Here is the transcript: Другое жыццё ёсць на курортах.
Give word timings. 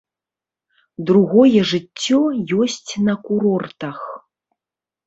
Другое 1.09 1.61
жыццё 1.73 2.21
ёсць 2.65 2.91
на 3.11 3.17
курортах. 3.31 3.99